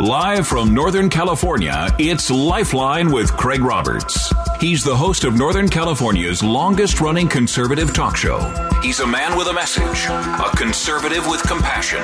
[0.00, 4.32] Live from Northern California, it's Lifeline with Craig Roberts.
[4.58, 8.40] He's the host of Northern California's longest running conservative talk show.
[8.82, 12.00] He's a man with a message, a conservative with compassion.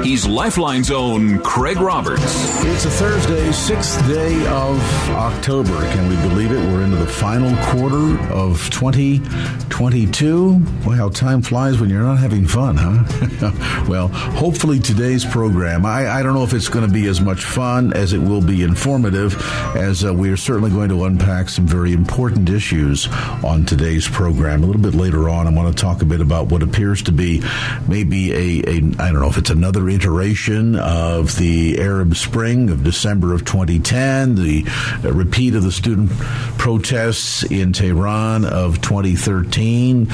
[0.00, 2.22] He's Lifeline's own Craig Roberts.
[2.64, 5.78] It's a Thursday, sixth day of October.
[5.92, 6.58] Can we believe it?
[6.58, 10.58] We're into the final quarter of 2022.
[10.58, 13.84] Boy, how time flies when you're not having fun, huh?
[13.88, 17.44] well, hopefully today's program, I, I, don't know if it's going to be as much
[17.44, 19.36] fun as it will be informative,
[19.76, 23.06] as uh, we are certainly going to unpack some very important issues
[23.44, 24.64] on today's program.
[24.64, 27.12] A little bit later on, I want to talk a bit about what appears to
[27.12, 27.42] be
[27.86, 32.82] maybe a, a I don't know if it's another iteration of the Arab Spring of
[32.84, 34.64] December of 2010, the
[35.02, 36.10] repeat of the student
[36.58, 40.06] protests in Tehran of 2013.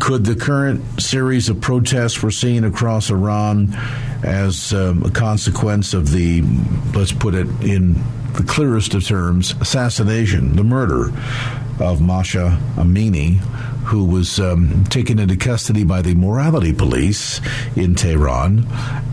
[0.00, 3.74] Could the current series of protests we're seeing across Iran
[4.22, 6.42] as um, a consequence of the,
[6.94, 7.94] let's put it in
[8.34, 11.12] the clearest of terms, assassination, the murder
[11.80, 13.36] of Mahsa Amini,
[13.84, 17.40] who was um, taken into custody by the morality police
[17.74, 18.66] in Tehran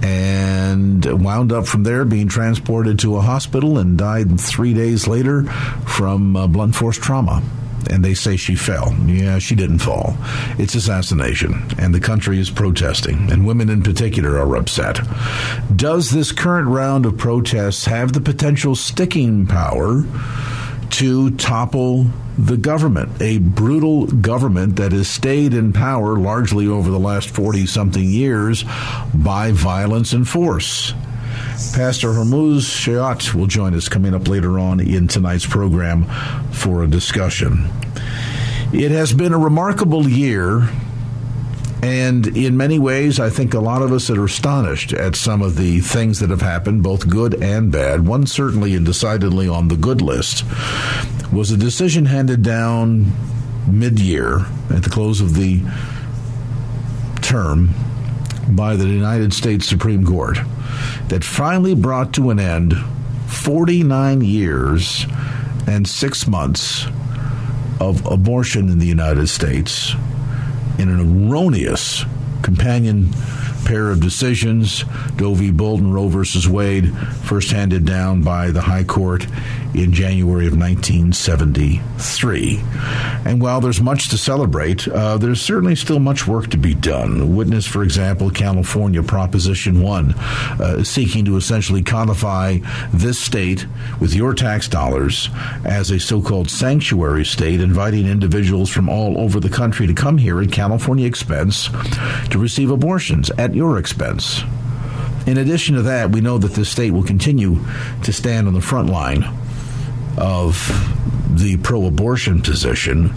[0.04, 5.44] and wound up from there being transported to a hospital and died three days later
[5.44, 7.42] from uh, blunt force trauma
[7.90, 8.94] and they say she fell.
[9.06, 10.18] Yeah, she didn't fall.
[10.58, 15.00] It's assassination, and the country is protesting, and women in particular are upset.
[15.76, 20.04] Does this current round of protests have the potential sticking power
[20.92, 22.06] to topple
[22.38, 27.66] the government, a brutal government that has stayed in power largely over the last 40
[27.66, 28.66] something years
[29.14, 30.94] by violence and force.
[31.74, 36.06] Pastor Hormoz Shariat will join us coming up later on in tonight's program
[36.52, 37.70] for a discussion.
[38.74, 40.70] It has been a remarkable year
[41.86, 45.56] and in many ways, I think a lot of us are astonished at some of
[45.56, 48.08] the things that have happened, both good and bad.
[48.08, 50.44] One certainly and decidedly on the good list
[51.32, 53.14] was a decision handed down
[53.68, 55.62] mid year at the close of the
[57.22, 57.70] term
[58.50, 60.40] by the United States Supreme Court
[61.10, 62.74] that finally brought to an end
[63.28, 65.06] 49 years
[65.68, 66.88] and six months
[67.80, 69.94] of abortion in the United States
[70.78, 72.04] in an erroneous
[72.42, 73.10] companion
[73.66, 75.52] pair of decisions, Doe v.
[75.52, 79.26] Bolton, Roe versus Wade, first handed down by the High Court
[79.82, 82.62] in January of 1973.
[83.26, 87.36] And while there's much to celebrate, uh, there's certainly still much work to be done.
[87.36, 92.60] Witness, for example, California Proposition 1, uh, seeking to essentially codify
[92.94, 93.66] this state
[94.00, 95.30] with your tax dollars
[95.66, 100.18] as a so called sanctuary state, inviting individuals from all over the country to come
[100.18, 101.70] here at California expense
[102.30, 104.44] to receive abortions at your expense.
[105.26, 107.60] In addition to that, we know that this state will continue
[108.04, 109.26] to stand on the front line
[110.18, 110.56] of
[111.30, 113.14] the pro abortion position,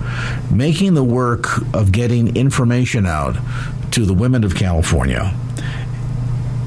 [0.50, 3.36] making the work of getting information out
[3.92, 5.34] to the women of California,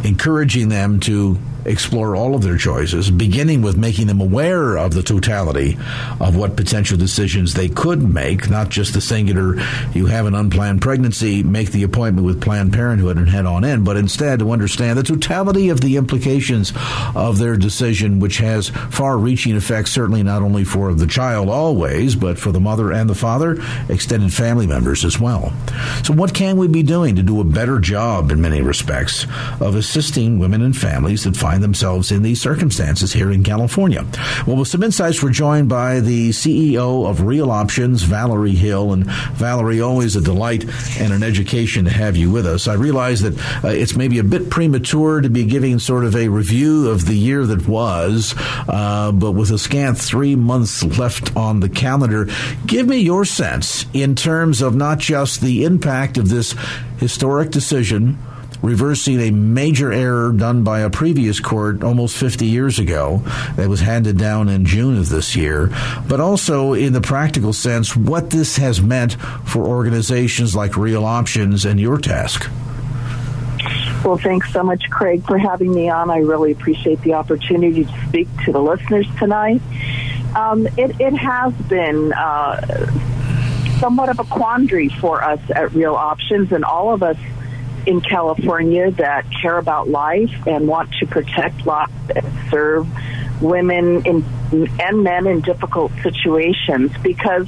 [0.04, 5.04] encouraging them to explore all of their choices, beginning with making them aware of the
[5.04, 5.78] totality
[6.20, 9.56] of what potential decisions they could make, not just the singular,
[9.94, 13.84] you have an unplanned pregnancy, make the appointment with Planned Parenthood and head on in,
[13.84, 16.74] but instead to understand the totality of the implications
[17.16, 22.16] of their decision, which has far reaching effects, certainly not only for the child always,
[22.16, 23.58] but for the mother and the father,
[23.90, 25.54] extended family members as well.
[26.04, 29.26] So, what can we be doing to do a better job in many respects
[29.60, 34.06] of assisting women and families that find find themselves in these circumstances here in California.
[34.48, 38.94] Well, with some insights, we're joined by the CEO of Real Options, Valerie Hill.
[38.94, 39.04] And
[39.34, 40.64] Valerie, always a delight
[40.98, 42.70] and an education to have you with us.
[42.70, 46.30] I realize that uh, it's maybe a bit premature to be giving sort of a
[46.30, 48.34] review of the year that was,
[48.70, 52.30] uh, but with a scant three months left on the calendar,
[52.66, 56.56] give me your sense in terms of not just the impact of this
[56.98, 58.18] historic decision
[58.62, 63.24] reversing a major error done by a previous court almost 50 years ago
[63.56, 65.72] that was handed down in June of this year,
[66.08, 69.14] but also in the practical sense, what this has meant
[69.46, 72.50] for organizations like Real Options and your task.
[74.04, 76.10] Well, thanks so much, Craig, for having me on.
[76.10, 79.62] I really appreciate the opportunity to speak to the listeners tonight.
[80.36, 82.90] Um, it, it, has been uh,
[83.80, 87.18] somewhat of a quandary for us at Real Options, and all of us
[87.86, 92.88] in California that care about life and want to protect life and serve
[93.42, 94.24] women in,
[94.80, 96.92] and men in difficult situations.
[97.02, 97.48] Because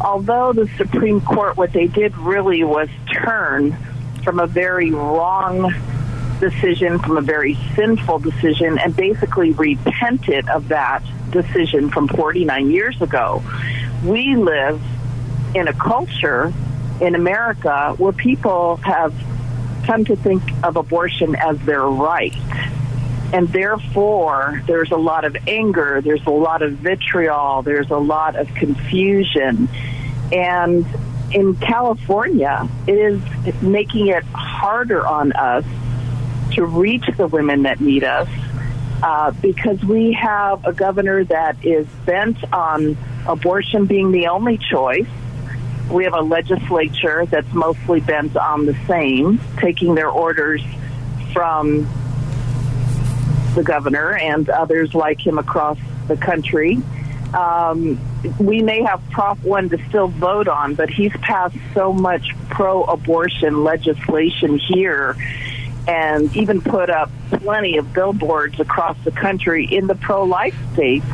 [0.00, 3.76] although the Supreme Court, what they did really was turn
[4.24, 5.74] from a very wrong
[6.40, 13.00] decision, from a very sinful decision, and basically repented of that decision from 49 years
[13.00, 13.42] ago.
[14.04, 14.80] We live
[15.54, 16.52] in a culture
[17.00, 19.14] in America where people have
[19.86, 22.34] come to think of abortion as their right.
[23.32, 28.36] And therefore, there's a lot of anger, there's a lot of vitriol, there's a lot
[28.36, 29.68] of confusion.
[30.32, 30.86] And
[31.32, 35.64] in California, it is making it harder on us
[36.52, 38.28] to reach the women that need us
[39.02, 42.96] uh, because we have a governor that is bent on
[43.26, 45.06] abortion being the only choice.
[45.90, 50.62] We have a legislature that's mostly bent on the same, taking their orders
[51.32, 51.88] from
[53.54, 55.78] the governor and others like him across
[56.08, 56.82] the country.
[57.34, 58.00] Um,
[58.38, 62.84] we may have Prop 1 to still vote on, but he's passed so much pro
[62.84, 65.16] abortion legislation here
[65.88, 71.06] and even put up plenty of billboards across the country in the pro life states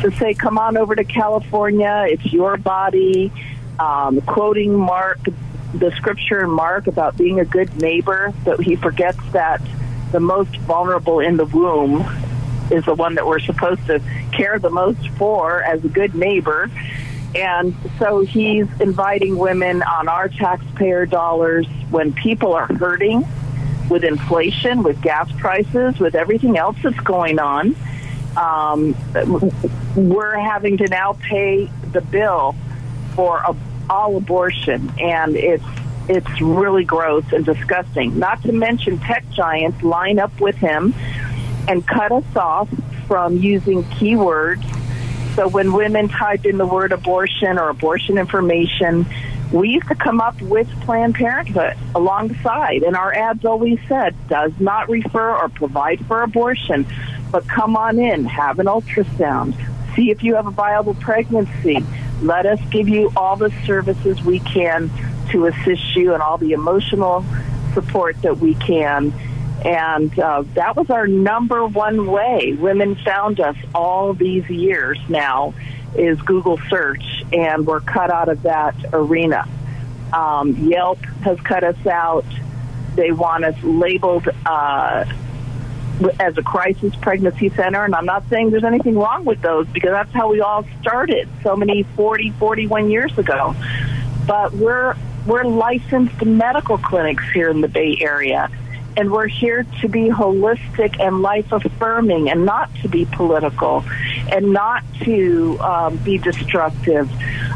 [0.00, 3.32] to say, come on over to California, it's your body,
[3.78, 5.18] um, quoting Mark,
[5.72, 9.60] the scripture in Mark about being a good neighbor, but he forgets that
[10.12, 12.02] the most vulnerable in the womb
[12.70, 14.00] is the one that we're supposed to
[14.32, 16.70] care the most for as a good neighbor.
[17.34, 23.26] And so he's inviting women on our taxpayer dollars when people are hurting
[23.90, 27.74] with inflation, with gas prices, with everything else that's going on.
[28.36, 28.96] Um,
[29.96, 32.54] we're having to now pay the bill
[33.14, 33.54] for a,
[33.88, 35.64] all abortion, and it's
[36.08, 38.18] it's really gross and disgusting.
[38.18, 40.94] Not to mention tech giants line up with him
[41.66, 42.68] and cut us off
[43.06, 44.64] from using keywords.
[45.34, 49.06] So when women type in the word abortion or abortion information,
[49.50, 54.52] we used to come up with Planned Parenthood alongside, and our ads always said does
[54.58, 56.86] not refer or provide for abortion,
[57.30, 59.54] but come on in, have an ultrasound,
[59.94, 61.84] see if you have a viable pregnancy.
[62.22, 64.90] Let us give you all the services we can
[65.30, 67.24] to assist you and all the emotional
[67.74, 69.12] support that we can
[69.64, 75.54] and uh, that was our number one way women found us all these years now
[75.96, 79.46] is Google search, and we're cut out of that arena.
[80.12, 82.24] Um, Yelp has cut us out.
[82.94, 85.04] They want us labeled uh,
[86.18, 89.90] as a crisis pregnancy center, and I'm not saying there's anything wrong with those because
[89.90, 93.54] that's how we all started so many 40, 41 years ago.
[94.26, 94.96] But we're
[95.26, 98.50] we're licensed medical clinics here in the Bay Area
[98.96, 103.84] and we're here to be holistic and life affirming and not to be political
[104.30, 107.10] and not to um, be destructive.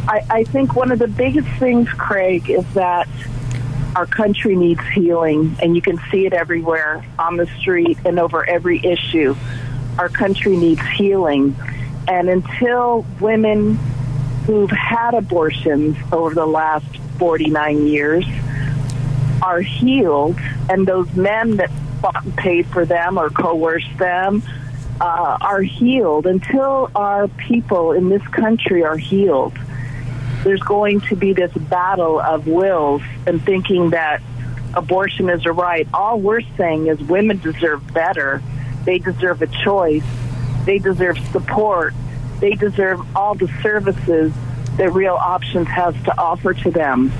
[0.08, 3.08] I, I think one of the biggest things, Craig, is that
[3.98, 8.48] our country needs healing, and you can see it everywhere on the street and over
[8.48, 9.34] every issue.
[9.98, 11.56] Our country needs healing.
[12.06, 13.74] And until women
[14.46, 16.86] who've had abortions over the last
[17.18, 18.24] 49 years
[19.42, 20.38] are healed,
[20.70, 24.44] and those men that fought and paid for them or coerced them
[25.00, 26.28] uh, are healed.
[26.28, 29.58] Until our people in this country are healed,
[30.44, 34.22] there's going to be this battle of wills and thinking that
[34.74, 35.88] abortion is a right.
[35.92, 38.42] All we're saying is women deserve better.
[38.84, 40.04] They deserve a choice.
[40.64, 41.94] They deserve support.
[42.40, 44.32] They deserve all the services
[44.76, 47.12] that Real Options has to offer to them.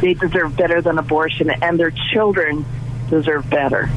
[0.00, 2.64] They deserve better than abortion, and their children
[3.08, 3.88] deserve better.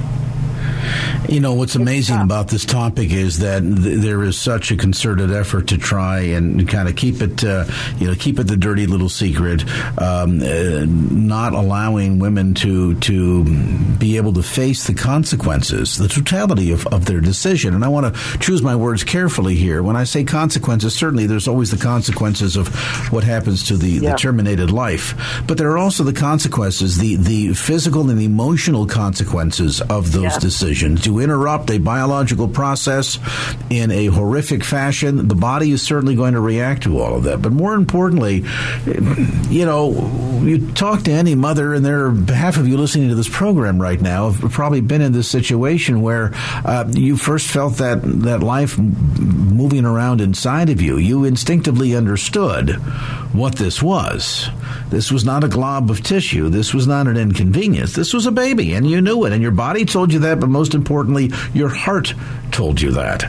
[1.30, 5.32] You know, what's amazing about this topic is that th- there is such a concerted
[5.32, 7.66] effort to try and kind of keep it, uh,
[7.98, 9.64] you know, keep it the dirty little secret,
[10.00, 13.44] um, uh, not allowing women to to
[13.98, 17.74] be able to face the consequences, the totality of, of their decision.
[17.74, 19.82] And I want to choose my words carefully here.
[19.82, 22.68] When I say consequences, certainly there's always the consequences of
[23.12, 24.12] what happens to the, yeah.
[24.12, 25.16] the terminated life,
[25.48, 30.40] but there are also the consequences, the the physical and emotional consequences of those yeah.
[30.40, 31.02] decisions.
[31.02, 33.20] Do interrupt a biological process
[33.70, 37.42] in a horrific fashion, the body is certainly going to react to all of that.
[37.42, 38.44] But more importantly,
[39.50, 43.16] you know, you talk to any mother, and there are half of you listening to
[43.16, 46.32] this program right now have probably been in this situation where
[46.64, 50.98] uh, you first felt that that life moving around inside of you.
[50.98, 52.72] You instinctively understood
[53.34, 54.50] what this was.
[54.90, 56.50] This was not a glob of tissue.
[56.50, 57.94] This was not an inconvenience.
[57.94, 60.50] This was a baby, and you knew it, and your body told you that, but
[60.50, 62.14] most importantly, your heart
[62.52, 63.24] told you that.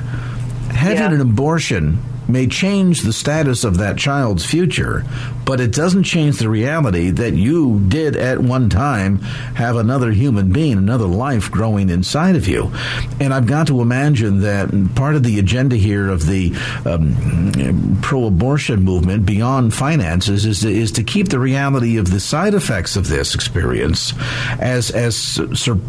[0.72, 1.12] Having yeah.
[1.12, 5.04] an abortion may change the status of that child's future,
[5.44, 9.18] but it doesn't change the reality that you did at one time
[9.54, 12.72] have another human being, another life growing inside of you.
[13.20, 16.54] And I've got to imagine that part of the agenda here of the
[16.84, 22.20] um, pro abortion movement beyond finances is to, is to keep the reality of the
[22.20, 24.12] side effects of this experience
[24.60, 25.80] as, as sur-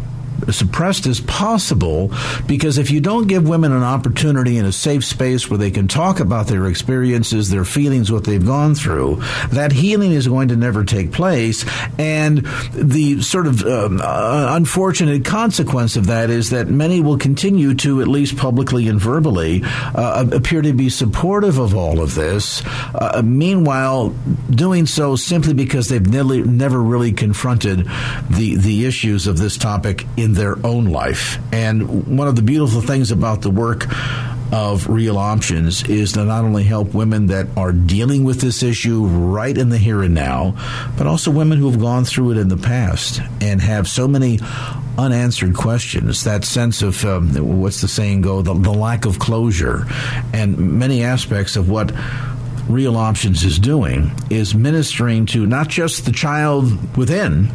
[0.50, 2.12] suppressed as possible
[2.46, 5.88] because if you don't give women an opportunity in a safe space where they can
[5.88, 10.56] talk about their experiences, their feelings, what they've gone through, that healing is going to
[10.56, 11.64] never take place.
[11.98, 17.74] And the sort of um, uh, unfortunate consequence of that is that many will continue
[17.74, 22.62] to, at least publicly and verbally, uh, appear to be supportive of all of this.
[22.94, 24.10] Uh, meanwhile,
[24.50, 27.86] doing so simply because they've never really confronted
[28.30, 31.38] the, the issues of this topic in in their own life.
[31.52, 33.86] And one of the beautiful things about the work
[34.52, 39.06] of real options is to not only help women that are dealing with this issue
[39.06, 40.54] right in the here and now,
[40.96, 44.38] but also women who have gone through it in the past and have so many
[44.98, 46.24] unanswered questions.
[46.24, 49.86] That sense of um, what's the saying go, the, the lack of closure,
[50.32, 51.92] and many aspects of what
[52.68, 57.50] Real Options is doing is ministering to not just the child within,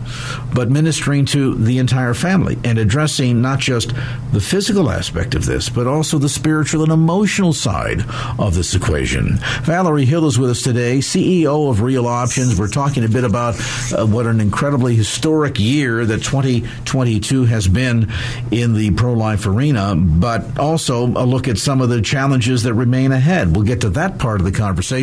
[0.55, 3.93] but ministering to the entire family and addressing not just
[4.32, 8.03] the physical aspect of this, but also the spiritual and emotional side
[8.39, 9.38] of this equation.
[9.62, 12.60] Valerie Hill is with us today, CEO of Real Options.
[12.60, 13.55] We're talking a bit about
[13.91, 18.12] uh, what an incredibly historic year that 2022 has been
[18.50, 22.74] in the pro life arena, but also a look at some of the challenges that
[22.74, 23.55] remain ahead.
[23.55, 25.03] We'll get to that part of the conversation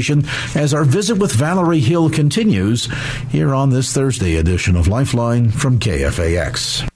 [0.55, 2.89] as our visit with Valerie Hill continues
[3.29, 6.89] here on this Thursday edition of Lifeline from KFAX.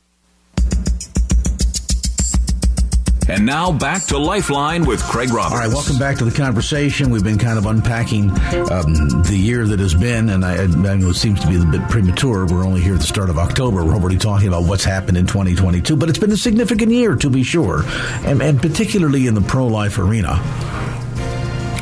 [3.27, 5.55] And now back to Lifeline with Craig Roberts.
[5.55, 7.11] All right, welcome back to the conversation.
[7.11, 11.09] We've been kind of unpacking um, the year that has been, and I, I, know
[11.09, 12.47] it seems to be a bit premature.
[12.47, 13.83] We're only here at the start of October.
[13.83, 17.31] We're already talking about what's happened in 2022, but it's been a significant year, to
[17.31, 17.85] be sure,
[18.25, 20.35] and, and particularly in the pro life arena.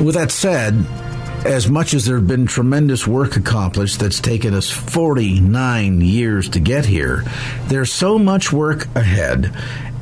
[0.01, 0.73] With that said,
[1.45, 6.59] as much as there have been tremendous work accomplished that's taken us 49 years to
[6.59, 7.23] get here,
[7.67, 9.53] there's so much work ahead.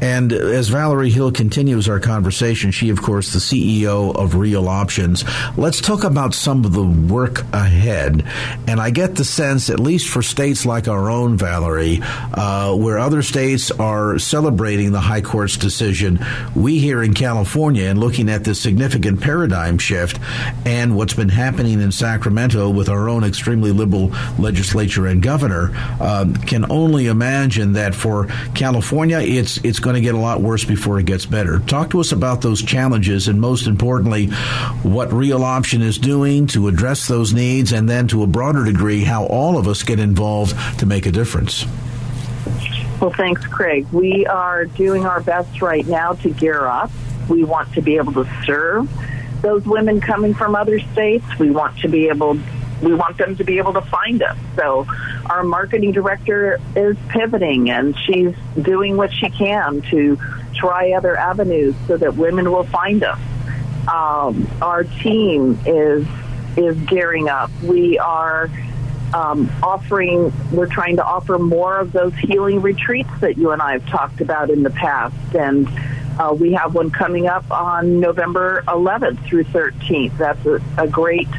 [0.02, 5.24] And as Valerie Hill continues our conversation, she, of course, the CEO of Real Options,
[5.58, 8.26] let's talk about some of the work ahead.
[8.68, 12.98] And I get the sense, at least for states like our own, Valerie, uh, where
[12.98, 16.20] other states are celebrating the High Court's decision,
[16.56, 20.20] we here in California, and looking at this significant paradigm shift
[20.66, 26.26] and what's been happening in Sacramento with our own extremely liberal legislature and governor, uh,
[26.48, 30.64] can only imagine that for California, it's it's going going to get a lot worse
[30.64, 31.60] before it gets better.
[31.60, 34.28] Talk to us about those challenges and, most importantly,
[34.84, 39.04] what Real Option is doing to address those needs, and then to a broader degree,
[39.04, 41.66] how all of us get involved to make a difference.
[43.02, 43.86] Well, thanks, Craig.
[43.92, 46.90] We are doing our best right now to gear up.
[47.28, 48.90] We want to be able to serve
[49.42, 51.26] those women coming from other states.
[51.38, 52.40] We want to be able
[52.82, 54.38] we want them to be able to find us.
[54.56, 54.86] So
[55.30, 60.18] our marketing director is pivoting and she's doing what she can to
[60.56, 63.20] try other avenues so that women will find us.
[63.88, 66.06] Um, our team is
[66.58, 67.50] is gearing up.
[67.64, 68.50] We are
[69.14, 70.34] um, offering.
[70.52, 74.22] We're trying to offer more of those healing retreats that you and I have talked
[74.22, 75.68] about in the past, and
[76.20, 80.18] uh, we have one coming up on November 11th through 13th.
[80.18, 81.30] That's a, a great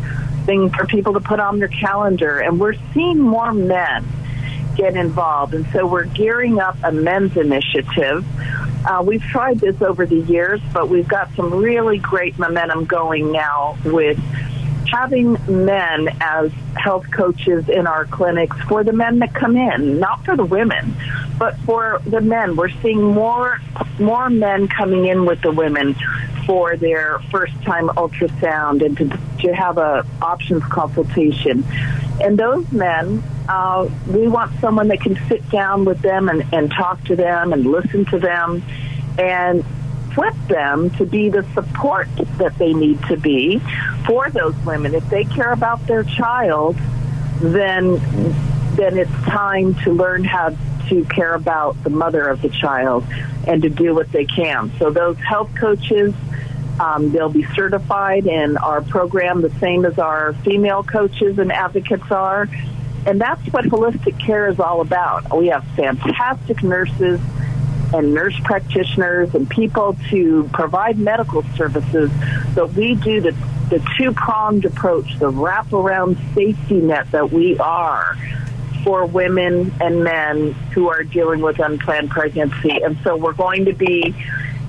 [0.45, 2.39] thing for people to put on their calendar.
[2.41, 4.05] And we're seeing more men
[4.77, 5.55] get involved.
[5.55, 8.25] And so we're gearing up a men's initiative.
[8.87, 13.31] Uh, we've tried this over the years, but we've got some really great momentum going
[13.33, 14.19] now with
[14.93, 20.23] having men as health coaches in our clinics for the men that come in, not
[20.25, 20.95] for the women,
[21.39, 22.57] but for the men.
[22.57, 23.59] We're seeing more
[23.99, 25.97] more men coming in with the women
[26.47, 31.65] for their first time ultrasound and to, to have a options consultation.
[32.21, 36.71] And those men, uh, we want someone that can sit down with them and, and
[36.71, 38.63] talk to them and listen to them
[39.19, 39.65] and
[40.15, 43.63] flip them to be the support that they need to be
[44.13, 44.95] for those women.
[44.95, 46.77] If they care about their child,
[47.41, 47.97] then
[48.77, 50.55] then it's time to learn how
[50.89, 53.05] to care about the mother of the child
[53.47, 54.71] and to do what they can.
[54.79, 56.15] So those health coaches,
[56.79, 62.11] um, they'll be certified in our program the same as our female coaches and advocates
[62.11, 62.49] are.
[63.07, 65.37] And that's what holistic care is all about.
[65.37, 67.21] We have fantastic nurses
[67.93, 72.11] and nurse practitioners and people to provide medical services,
[72.55, 73.33] but we do the,
[73.71, 78.17] the two pronged approach, the wraparound safety net that we are
[78.85, 82.83] for women and men who are dealing with unplanned pregnancy.
[82.83, 84.15] And so we're going to be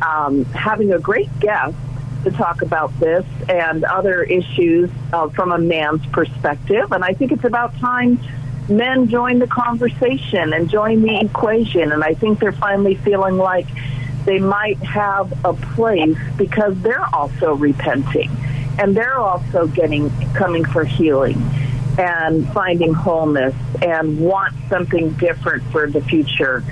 [0.01, 1.75] um, having a great guest
[2.23, 6.91] to talk about this and other issues uh, from a man's perspective.
[6.91, 8.19] And I think it's about time
[8.69, 11.91] men join the conversation and join the equation.
[11.91, 13.67] And I think they're finally feeling like
[14.25, 18.31] they might have a place because they're also repenting
[18.79, 21.41] and they're also getting coming for healing
[21.99, 26.63] and finding wholeness and want something different for the future.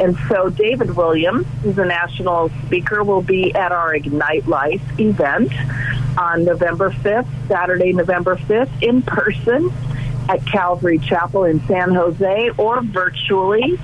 [0.00, 5.52] And so David Williams, who's a national speaker, will be at our Ignite Life event
[6.16, 9.70] on November 5th, Saturday, November 5th, in person
[10.28, 13.78] at Calvary Chapel in San Jose or virtually.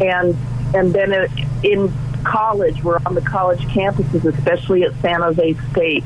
[0.00, 0.36] And
[0.74, 1.28] and then
[1.62, 1.92] in
[2.24, 6.04] college, we're on the college campuses, especially at San Jose State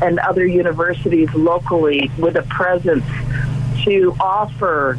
[0.00, 3.04] and other universities locally, with a presence
[3.84, 4.98] to offer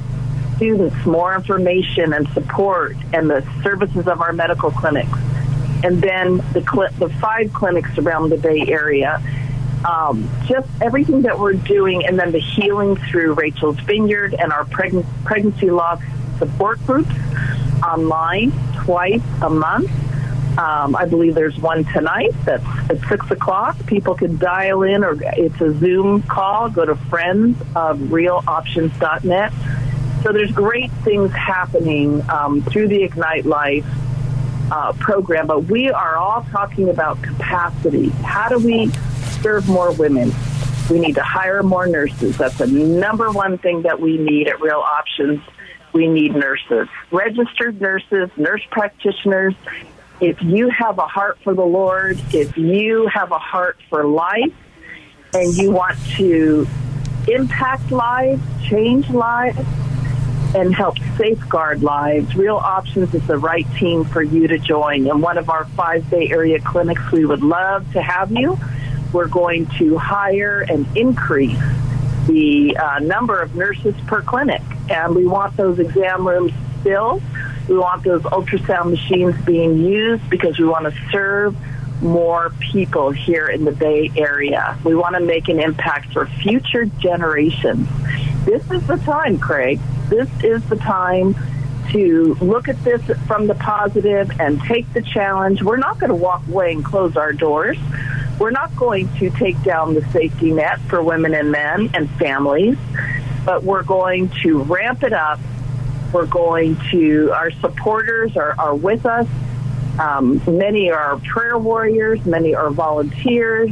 [0.58, 5.18] students more information and support and the services of our medical clinics
[5.84, 9.22] and then the cl- the five clinics around the Bay Area.
[9.86, 14.66] Um, just everything that we're doing, and then the healing through Rachel's Vineyard and our
[14.66, 16.02] preg- pregnancy loss
[16.40, 17.12] support groups
[17.84, 19.92] online twice a month.
[20.58, 23.78] Um, I believe there's one tonight that's at six o'clock.
[23.86, 26.70] People can dial in, or it's a Zoom call.
[26.70, 29.54] Go to friends of realoptions.net.
[30.24, 33.86] So there's great things happening um, through the Ignite Life
[34.72, 38.10] uh, program, but we are all talking about capacity.
[38.10, 38.92] How do we
[39.42, 40.32] serve more women?
[40.90, 42.38] We need to hire more nurses.
[42.38, 45.42] That's the number one thing that we need at Real Options.
[45.94, 49.56] We need nurses, registered nurses, nurse practitioners.
[50.20, 54.54] If you have a heart for the Lord, if you have a heart for life,
[55.34, 56.68] and you want to
[57.28, 59.60] impact lives, change lives,
[60.56, 65.08] and help safeguard lives, Real Options is the right team for you to join.
[65.08, 68.58] In one of our five Bay Area clinics, we would love to have you.
[69.14, 71.60] We're going to hire and increase
[72.28, 76.52] the uh, number of nurses per clinic, and we want those exam rooms
[76.84, 77.22] filled.
[77.68, 81.56] We want those ultrasound machines being used because we want to serve
[82.02, 84.78] more people here in the Bay Area.
[84.84, 87.88] We want to make an impact for future generations.
[88.46, 91.36] This is the time, Craig this is the time
[91.92, 95.62] to look at this from the positive and take the challenge.
[95.62, 97.78] We're not going to walk away and close our doors.
[98.40, 102.78] We're not going to take down the safety net for women and men and families,
[103.46, 105.40] but we're going to ramp it up.
[106.14, 109.28] We're going to, our supporters are, are with us.
[110.00, 113.72] Um, many are prayer warriors, many are volunteers,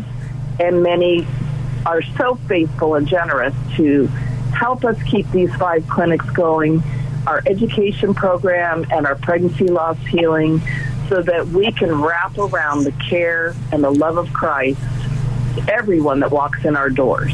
[0.59, 1.27] and many
[1.85, 4.07] are so faithful and generous to
[4.55, 6.81] help us keep these five clinics going,
[7.27, 10.61] our education program and our pregnancy loss healing,
[11.09, 14.79] so that we can wrap around the care and the love of Christ
[15.67, 17.33] everyone that walks in our doors.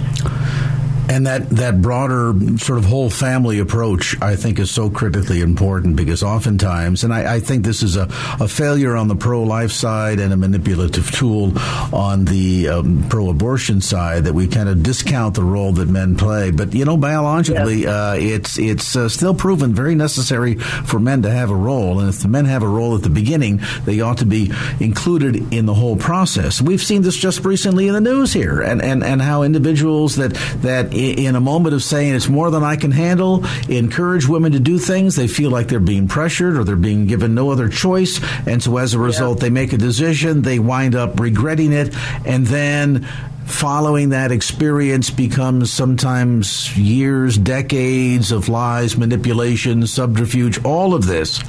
[1.11, 5.97] And that, that broader sort of whole family approach, I think, is so critically important
[5.97, 8.07] because oftentimes, and I, I think this is a,
[8.39, 11.51] a failure on the pro life side and a manipulative tool
[11.93, 16.15] on the um, pro abortion side that we kind of discount the role that men
[16.15, 16.49] play.
[16.49, 21.29] But, you know, biologically, uh, it's, it's uh, still proven very necessary for men to
[21.29, 21.99] have a role.
[21.99, 25.53] And if the men have a role at the beginning, they ought to be included
[25.53, 26.61] in the whole process.
[26.61, 30.35] We've seen this just recently in the news here and, and, and how individuals that,
[30.61, 34.59] that in a moment of saying it's more than I can handle, encourage women to
[34.59, 35.15] do things.
[35.15, 38.19] They feel like they're being pressured or they're being given no other choice.
[38.45, 39.43] And so as a result, yeah.
[39.43, 40.41] they make a decision.
[40.41, 41.95] They wind up regretting it.
[42.25, 43.07] And then
[43.45, 51.41] following that experience becomes sometimes years, decades of lies, manipulation, subterfuge, all of this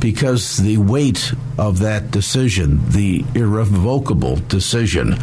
[0.00, 5.16] because the weight of that decision, the irrevocable decision,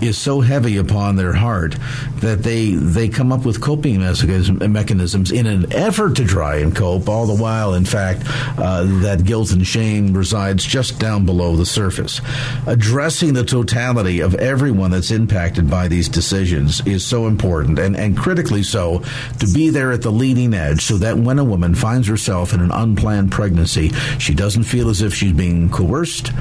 [0.00, 1.76] is so heavy upon their heart
[2.16, 7.08] that they they come up with coping mechanisms in an effort to try and cope.
[7.08, 8.22] All the while, in fact,
[8.58, 12.20] uh, that guilt and shame resides just down below the surface.
[12.66, 18.16] Addressing the totality of everyone that's impacted by these decisions is so important, and and
[18.16, 19.02] critically so,
[19.38, 22.60] to be there at the leading edge, so that when a woman finds herself in
[22.60, 26.32] an unplanned pregnancy, she doesn't feel as if she's being coerced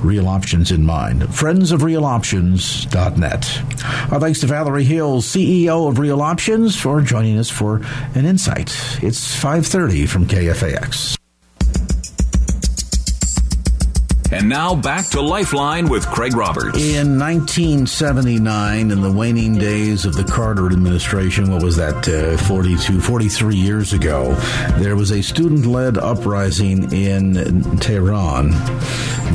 [0.04, 1.22] Real Options in mind.
[1.22, 4.12] Friendsofrealoptions.net.
[4.12, 7.82] Our thanks to Valerie Hill, CEO of Real Options, for joining us for
[8.14, 8.76] an insight.
[9.02, 11.18] It's 530 from KFAX.
[14.34, 16.80] And now back to Lifeline with Craig Roberts.
[16.80, 23.00] In 1979, in the waning days of the Carter administration, what was that, uh, 42,
[23.00, 24.34] 43 years ago,
[24.80, 27.36] there was a student led uprising in
[27.78, 28.50] Tehran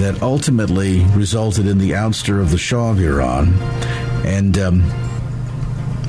[0.00, 3.54] that ultimately resulted in the ouster of the Shah of Iran.
[4.24, 4.82] And, um,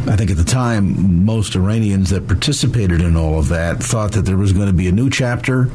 [0.07, 4.25] I think at the time, most Iranians that participated in all of that thought that
[4.25, 5.69] there was going to be a new chapter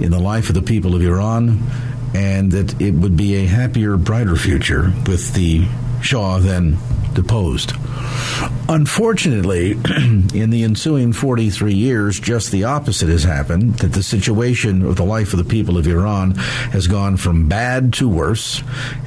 [0.00, 1.60] in the life of the people of Iran
[2.14, 5.66] and that it would be a happier, brighter future with the
[6.02, 6.76] Shah than
[7.14, 7.72] deposed.
[8.70, 9.70] Unfortunately,
[10.34, 15.04] in the ensuing 43 years, just the opposite has happened that the situation of the
[15.04, 18.62] life of the people of Iran has gone from bad to worse.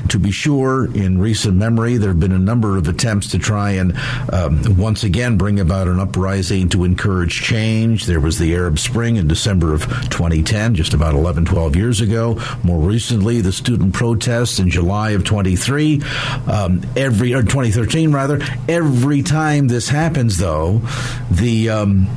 [0.10, 3.72] To be sure, in recent memory, there have been a number of attempts to try
[3.72, 3.96] and
[4.34, 8.08] um, once again bring about an uprising to encourage change.
[8.08, 12.42] There was the Arab Spring in December of 2010, just about 11, 12 years ago.
[12.64, 16.02] More recently, the student protests in July of 23.
[16.48, 18.42] Um, every, or 2013, rather.
[18.68, 20.82] Every time this happens, though,
[21.30, 22.08] the um,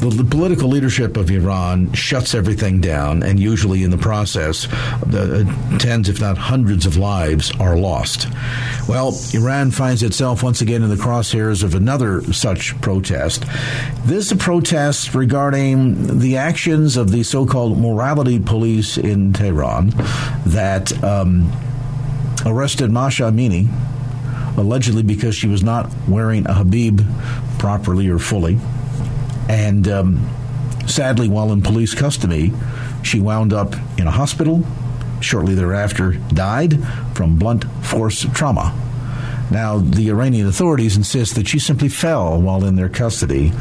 [0.00, 5.44] the political leadership of Iran shuts everything down, and usually in the process, uh,
[5.78, 8.28] tens, if not hundreds, of lives are lost.
[8.88, 13.44] Well, Iran finds itself once again in the crosshairs of another such protest.
[14.04, 19.90] This is a protest regarding the actions of the so called morality police in Tehran
[20.46, 21.50] that um,
[22.44, 23.68] arrested Mahsa Amini
[24.56, 27.04] allegedly because she was not wearing a hijab
[27.58, 28.58] properly or fully.
[29.48, 30.30] And um,
[30.86, 32.52] sadly, while in police custody,
[33.02, 34.64] she wound up in a hospital.
[35.20, 36.78] Shortly thereafter, died
[37.14, 38.78] from blunt force trauma.
[39.50, 43.52] Now, the Iranian authorities insist that she simply fell while in their custody,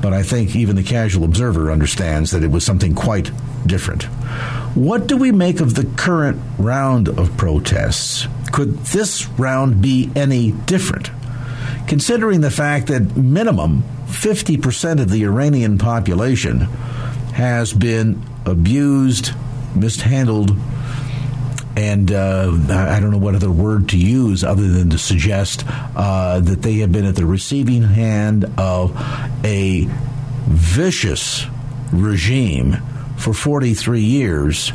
[0.00, 3.30] but I think even the casual observer understands that it was something quite
[3.66, 4.04] different.
[4.74, 8.26] What do we make of the current round of protests?
[8.52, 11.10] Could this round be any different?
[11.88, 16.60] Considering the fact that minimum 50% of the Iranian population
[17.32, 19.32] has been abused,
[19.74, 20.54] mishandled,
[21.74, 26.40] and uh, I don't know what other word to use other than to suggest uh,
[26.40, 28.94] that they have been at the receiving hand of
[29.42, 29.88] a
[30.46, 31.46] vicious
[31.90, 32.76] regime
[33.16, 34.72] for 43 years.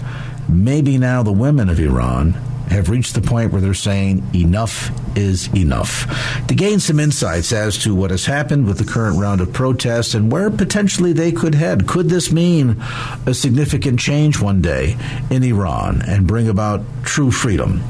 [0.50, 2.34] Maybe now the women of Iran
[2.69, 6.06] have reached the point where they're saying enough is enough.
[6.47, 10.13] To gain some insights as to what has happened with the current round of protests
[10.13, 12.82] and where potentially they could head, could this mean
[13.25, 14.95] a significant change one day
[15.30, 17.82] in Iran and bring about true freedom?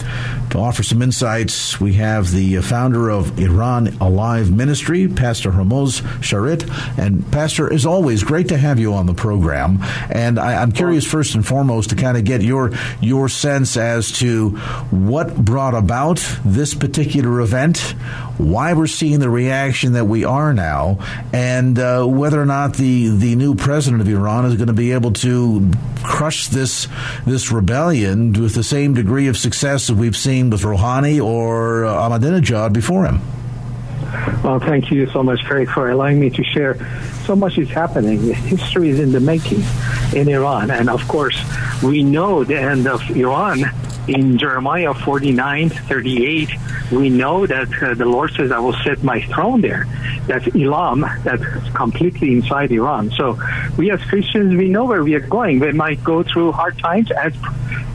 [0.51, 6.97] To offer some insights, we have the founder of Iran Alive Ministry, Pastor Hormoz Shariat.
[6.97, 9.79] And, Pastor, as always, great to have you on the program.
[10.09, 14.13] And I, am curious, first and foremost, to kind of get your, your sense as
[14.19, 14.51] to
[14.89, 17.80] what brought about this particular event,
[18.38, 20.99] why we're seeing the reaction that we are now,
[21.34, 24.91] and uh, whether or not the, the new president of Iran is going to be
[24.91, 25.71] able to
[26.03, 26.88] crush this,
[27.25, 31.86] this rebellion with the same degree of success that we've seen seen with Rouhani or
[31.86, 33.21] uh, Ahmadinejad before him.
[34.43, 36.75] Well, thank you so much, Craig, for allowing me to share.
[37.25, 38.34] So much is happening.
[38.34, 39.63] History is in the making
[40.13, 40.69] in Iran.
[40.71, 41.38] And of course,
[41.84, 43.63] we know the end of Iran
[44.07, 46.49] in Jeremiah 49, 38.
[46.91, 49.85] We know that uh, the Lord says, I will set my throne there.
[50.27, 51.43] That's Elam, that's
[51.73, 53.11] completely inside Iran.
[53.11, 53.39] So
[53.77, 55.59] we as Christians, we know where we are going.
[55.59, 57.33] We might go through hard times as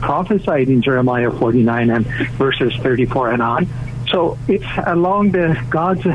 [0.01, 2.05] prophesied in Jeremiah 49 and
[2.37, 3.67] verses 34 and on.
[4.09, 6.05] So it's along the God's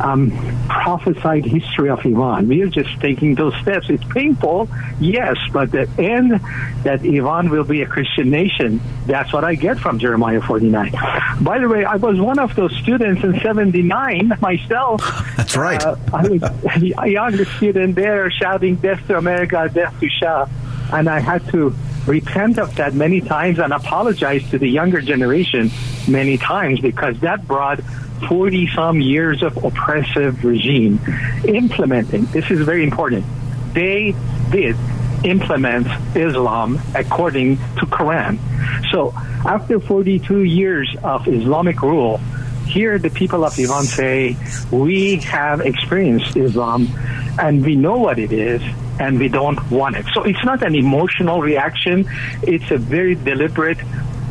[0.00, 0.30] um,
[0.68, 2.48] prophesied history of Iran.
[2.48, 3.90] We are just taking those steps.
[3.90, 4.68] It's painful,
[5.00, 6.40] yes, but the end
[6.84, 10.92] that Iran will be a Christian nation, that's what I get from Jeremiah 49.
[11.40, 15.02] By the way, I was one of those students in 79 myself.
[15.36, 15.82] That's right.
[15.82, 16.42] Uh, I was
[16.98, 20.46] a young student there shouting, Death to America, death to Shah.
[20.92, 21.74] And I had to
[22.08, 25.70] repent of that many times and apologize to the younger generation
[26.08, 27.80] many times because that brought
[28.28, 30.98] 40 some years of oppressive regime.
[31.44, 33.24] Implementing this is very important.
[33.74, 34.14] They
[34.50, 34.76] did
[35.24, 38.38] implement islam according to quran.
[38.90, 39.12] So
[39.44, 42.20] after 42 years of islamic rule
[42.66, 44.36] here the people of iran say
[44.70, 46.86] we have experienced islam
[47.38, 48.62] and we know what it is
[49.00, 50.06] and we don't want it.
[50.12, 52.08] So it's not an emotional reaction.
[52.42, 53.78] It's a very deliberate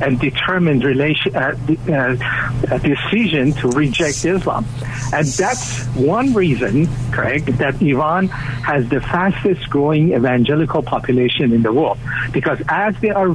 [0.01, 1.55] and determined relation, uh,
[1.89, 4.65] uh, decision to reject Islam.
[5.11, 11.73] And that's one reason, Craig, that Iran has the fastest growing evangelical population in the
[11.73, 11.97] world.
[12.31, 13.33] Because as they are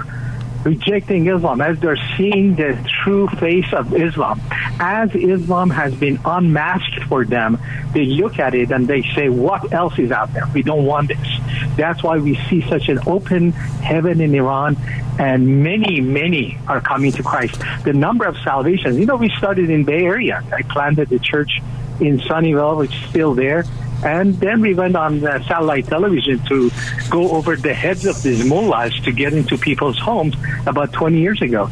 [0.64, 4.40] rejecting Islam, as they're seeing the true face of Islam,
[4.80, 7.58] as Islam has been unmasked for them,
[7.92, 10.48] they look at it and they say, what else is out there?
[10.54, 11.28] We don't want this.
[11.76, 14.76] That's why we see such an open heaven in Iran
[15.18, 17.60] and many, many are coming to Christ.
[17.84, 20.42] The number of salvations, you know, we started in Bay Area.
[20.52, 21.60] I planted the church
[22.00, 23.64] in Sunnyvale, which is still there.
[24.04, 26.70] And then we went on uh, satellite television to
[27.08, 30.34] go over the heads of these mullahs to get into people's homes
[30.66, 31.70] about 20 years ago.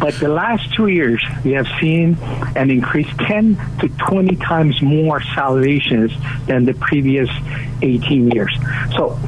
[0.00, 2.16] But the last two years, we have seen
[2.56, 6.12] an increase 10 to 20 times more salvations
[6.46, 7.28] than the previous
[7.82, 8.52] 18 years.
[8.96, 9.18] So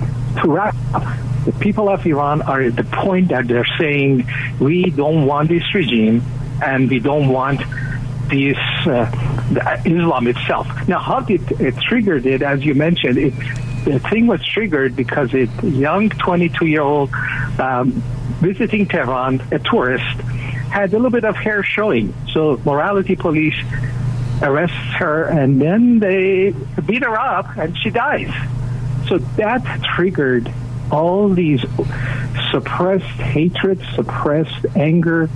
[0.43, 1.05] to wrap up,
[1.45, 4.27] the people of Iran are at the point that they're saying,
[4.59, 6.23] we don't want this regime
[6.63, 7.61] and we don't want
[8.29, 10.67] this uh, Islam itself.
[10.89, 12.43] Now, how did it triggered it?
[12.43, 13.35] As you mentioned, it,
[13.85, 17.11] the thing was triggered because a young 22 year old
[17.59, 17.93] um,
[18.41, 20.21] visiting Tehran, a tourist,
[20.71, 22.15] had a little bit of hair showing.
[22.33, 23.57] So, morality police
[24.43, 28.33] arrests her and then they beat her up and she dies.
[29.09, 30.53] So that triggered
[30.91, 31.65] all these
[32.51, 35.29] suppressed hatred, suppressed anger,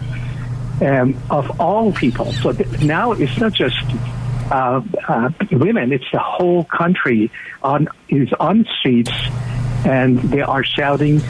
[0.81, 2.33] um, of all people.
[2.33, 3.77] So th- now it's not just
[4.51, 7.31] uh, uh, women; it's the whole country
[7.63, 9.13] on is on streets,
[9.85, 11.21] and they are shouting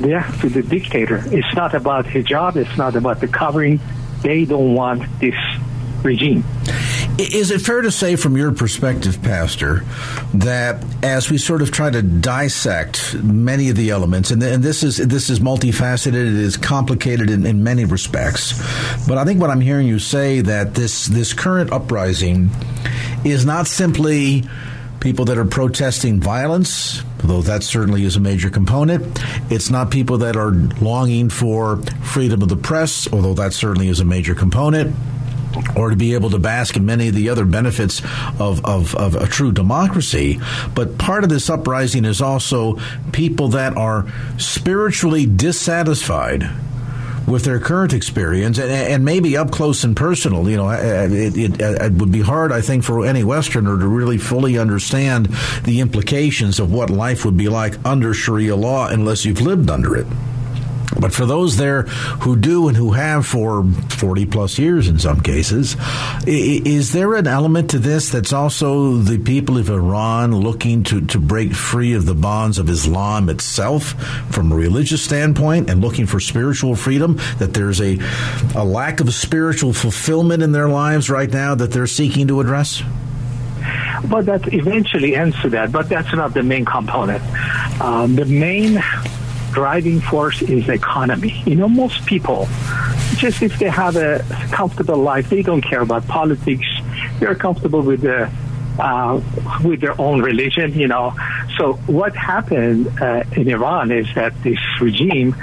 [0.00, 1.22] death to the dictator.
[1.26, 2.56] It's not about hijab.
[2.56, 3.80] It's not about the covering.
[4.22, 5.34] They don't want this
[6.02, 6.44] regime.
[7.18, 9.84] Is it fair to say, from your perspective, Pastor,
[10.34, 14.82] that as we sort of try to dissect many of the elements, and, and this
[14.82, 18.54] is this is multifaceted, it is complicated in, in many respects,
[19.06, 22.50] but I think what I'm hearing you say that this this current uprising
[23.24, 24.44] is not simply
[25.00, 29.20] people that are protesting violence, though that certainly is a major component.
[29.50, 34.00] It's not people that are longing for freedom of the press, although that certainly is
[34.00, 34.96] a major component
[35.76, 38.00] or to be able to bask in many of the other benefits
[38.38, 40.40] of, of, of, a true democracy.
[40.74, 42.78] But part of this uprising is also
[43.12, 44.06] people that are
[44.38, 46.48] spiritually dissatisfied
[47.26, 50.48] with their current experience and, and, maybe up close and personal.
[50.48, 53.86] You know, it, it, uh, it, would be hard, I think, for any Westerner to
[53.86, 55.26] really fully understand
[55.64, 59.96] the implications of what life would be like under Sharia law unless you've lived under
[59.96, 60.06] it.
[60.98, 65.20] But for those there who do and who have for 40 plus years in some
[65.20, 65.76] cases,
[66.26, 71.18] is there an element to this that's also the people of Iran looking to, to
[71.18, 73.94] break free of the bonds of Islam itself
[74.30, 77.18] from a religious standpoint and looking for spiritual freedom?
[77.38, 77.98] That there's a,
[78.54, 82.82] a lack of spiritual fulfillment in their lives right now that they're seeking to address?
[84.08, 87.22] But that eventually ends to that, but that's not the main component.
[87.80, 88.82] Um, the main
[89.52, 91.42] driving force is economy.
[91.46, 92.48] You know, most people,
[93.16, 96.66] just if they have a comfortable life, they don't care about politics.
[97.18, 98.30] They're comfortable with the
[98.78, 99.20] uh,
[99.62, 101.14] with their own religion, you know.
[101.58, 105.36] So what happened uh, in Iran is that this regime,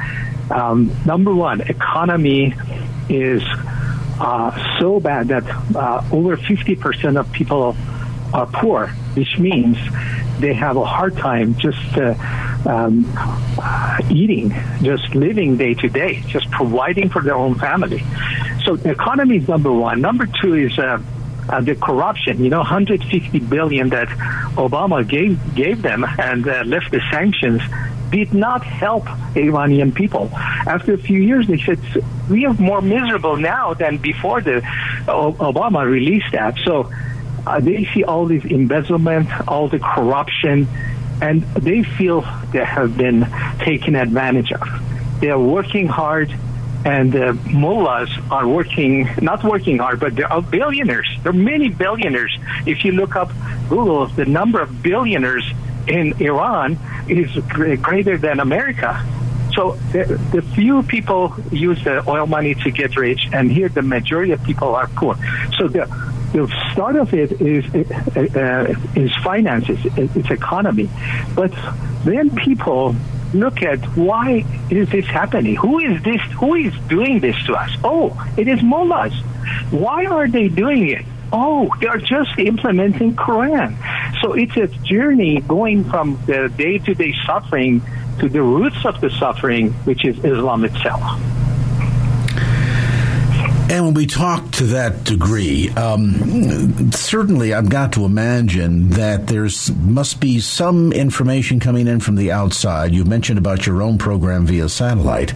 [0.49, 2.55] um, number one, economy
[3.07, 3.43] is
[4.19, 5.45] uh, so bad that
[5.75, 7.75] uh, over 50% of people
[8.33, 9.77] are poor, which means
[10.39, 12.13] they have a hard time just uh,
[12.65, 13.05] um,
[14.09, 18.03] eating, just living day to day, just providing for their own family.
[18.63, 20.01] So the economy is number one.
[20.01, 21.01] Number two is uh,
[21.49, 22.43] uh, the corruption.
[22.43, 24.07] You know, 150 billion that
[24.55, 27.61] Obama gave gave them and uh, left the sanctions
[28.11, 30.29] did not help Iranian people.
[30.33, 31.79] After a few years, they said
[32.29, 34.61] we are more miserable now than before the
[35.07, 36.57] Obama released that.
[36.65, 36.91] So
[37.45, 40.67] uh, they see all this embezzlement, all the corruption,
[41.21, 43.27] and they feel they have been
[43.59, 44.67] taken advantage of.
[45.19, 46.33] They are working hard,
[46.85, 51.09] and the mullahs are working, not working hard, but they are billionaires.
[51.23, 52.37] There are many billionaires.
[52.65, 53.31] If you look up
[53.67, 55.45] Google, the number of billionaires
[55.87, 56.77] in Iran
[57.07, 59.05] is greater than America.
[59.53, 63.81] So the, the, few people use the oil money to get rich, and here the
[63.81, 65.17] majority of people are poor.
[65.57, 65.85] So the
[66.31, 70.89] the start of it is uh, is finances, it's economy,
[71.35, 71.51] but
[72.05, 72.95] then people
[73.33, 75.55] look at why is this happening?
[75.55, 76.21] Who is this?
[76.39, 77.71] Who is doing this to us?
[77.83, 79.13] Oh, it is mullahs.
[79.71, 81.05] Why are they doing it?
[81.31, 83.75] Oh, they are just implementing Quran.
[84.21, 87.81] So it's a journey going from the day-to-day suffering
[88.19, 91.19] to the roots of the suffering, which is Islam itself.
[93.69, 99.71] And when we talk to that degree, um, certainly I've got to imagine that there's
[99.75, 102.95] must be some information coming in from the outside.
[102.95, 105.31] You mentioned about your own program via satellite,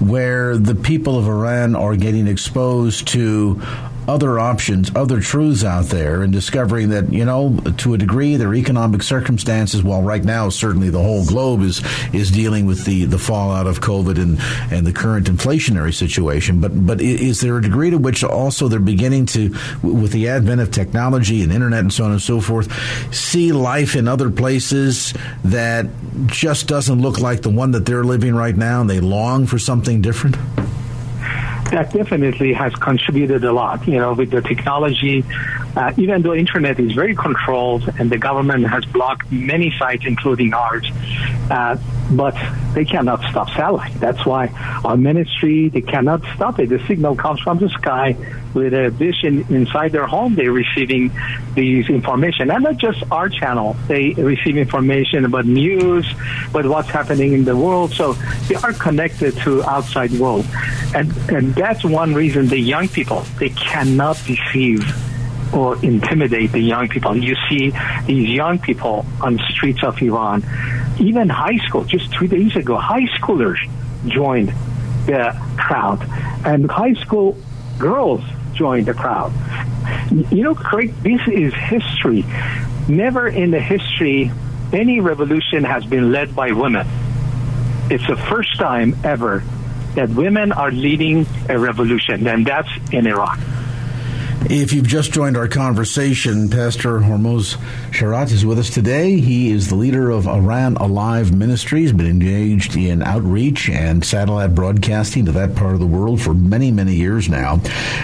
[0.00, 3.60] where the people of Iran are getting exposed to
[4.08, 8.54] other options, other truths out there, and discovering that you know to a degree their
[8.54, 9.82] economic circumstances.
[9.82, 13.80] While right now certainly the whole globe is is dealing with the the fallout of
[13.80, 14.38] COVID and
[14.72, 18.80] and the current inflationary situation, but but is there a degree to which also they're
[18.80, 22.72] beginning to, with the advent of technology and internet and so on and so forth,
[23.14, 25.86] see life in other places that
[26.26, 29.58] just doesn't look like the one that they're living right now, and they long for
[29.58, 30.36] something different
[31.70, 33.86] that definitely has contributed a lot.
[33.86, 35.24] You know, with the technology,
[35.76, 40.52] uh, even though internet is very controlled and the government has blocked many sites, including
[40.54, 40.90] ours,
[41.50, 41.76] uh,
[42.10, 42.36] but
[42.74, 43.94] they cannot stop satellite.
[44.00, 44.48] That's why
[44.84, 46.68] our ministry they cannot stop it.
[46.68, 48.16] The signal comes from the sky
[48.54, 50.34] with a dish in, inside their home.
[50.34, 51.10] They're receiving
[51.54, 53.76] these information, and not just our channel.
[53.88, 56.06] They receive information about news,
[56.50, 57.92] about what's happening in the world.
[57.92, 58.14] So
[58.48, 60.46] they are connected to outside world,
[60.94, 64.84] and and that's one reason the young people they cannot deceive
[65.52, 67.16] or intimidate the young people.
[67.16, 67.72] You see
[68.06, 70.42] these young people on the streets of Iran,
[71.00, 73.58] even high school, just two days ago, high schoolers
[74.06, 74.48] joined
[75.06, 76.02] the crowd.
[76.44, 77.36] And high school
[77.78, 78.22] girls
[78.54, 79.32] joined the crowd.
[80.10, 82.24] You know, Craig, this is history.
[82.88, 84.30] Never in the history
[84.72, 86.86] any revolution has been led by women.
[87.90, 89.42] It's the first time ever
[89.94, 93.38] that women are leading a revolution, and that's in Iran.
[94.50, 97.56] If you've just joined our conversation, Pastor Hormoz
[97.92, 99.20] Shariat is with us today.
[99.20, 105.26] He is the leader of Iran Alive Ministries, been engaged in outreach and satellite broadcasting
[105.26, 107.60] to that part of the world for many, many years now.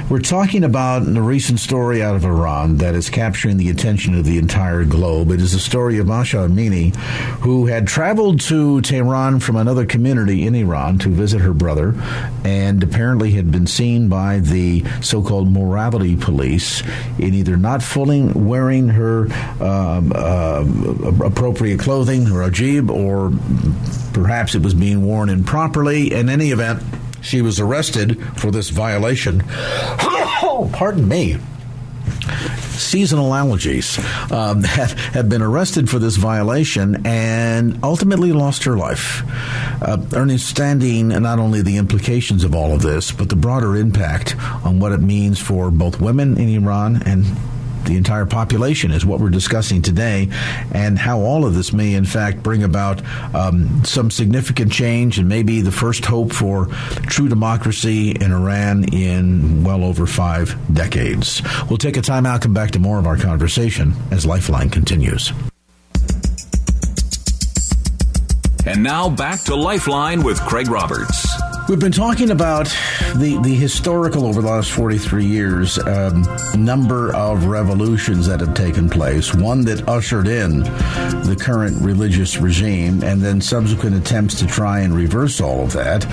[0.08, 4.24] We're talking about a recent story out of Iran that is capturing the attention of
[4.24, 5.32] the entire globe.
[5.32, 6.94] It is the story of Mahsa Amini,
[7.40, 11.94] who had traveled to Tehran from another community in Iran to visit her brother
[12.44, 16.82] and apparently had been seen by the so-called morality police
[17.18, 20.62] in either not fully wearing her um, uh,
[21.24, 23.32] appropriate clothing, her hijab, or
[24.12, 26.12] perhaps it was being worn improperly.
[26.12, 26.82] In any event,
[27.22, 29.42] she was arrested for this violation.
[29.48, 31.38] oh, Pardon me.
[32.78, 33.98] Seasonal allergies,
[34.32, 34.62] um,
[35.12, 39.22] had been arrested for this violation and ultimately lost her life.
[39.82, 44.80] Uh, understanding not only the implications of all of this, but the broader impact on
[44.80, 47.24] what it means for both women in Iran and
[47.88, 50.28] the entire population is what we're discussing today,
[50.72, 53.02] and how all of this may, in fact, bring about
[53.34, 56.66] um, some significant change and maybe the first hope for
[57.06, 61.42] true democracy in Iran in well over five decades.
[61.68, 65.32] We'll take a time out, come back to more of our conversation as Lifeline continues.
[68.66, 71.27] And now back to Lifeline with Craig Roberts.
[71.68, 72.64] We've been talking about
[73.16, 78.88] the, the historical over the last 43 years um, number of revolutions that have taken
[78.88, 79.34] place.
[79.34, 84.94] One that ushered in the current religious regime, and then subsequent attempts to try and
[84.94, 86.08] reverse all of that.